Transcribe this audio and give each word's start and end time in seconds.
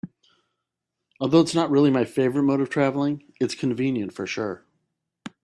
Although 1.19 1.41
it 1.41 1.49
is 1.49 1.53
not 1.53 1.69
really 1.69 1.91
my 1.91 2.05
favorite 2.05 2.41
mode 2.41 2.59
of 2.59 2.71
traveling, 2.71 3.31
it's 3.39 3.53
convenient 3.53 4.13
for 4.13 4.25
sure. 4.25 4.65